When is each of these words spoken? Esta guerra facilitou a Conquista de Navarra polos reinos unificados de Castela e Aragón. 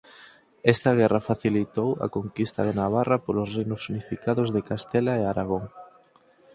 Esta 0.73 0.91
guerra 0.99 1.25
facilitou 1.29 1.89
a 2.05 2.07
Conquista 2.17 2.61
de 2.67 2.73
Navarra 2.81 3.17
polos 3.25 3.49
reinos 3.55 3.81
unificados 3.93 4.47
de 4.55 4.61
Castela 4.69 5.13
e 5.21 5.23
Aragón. 5.31 5.63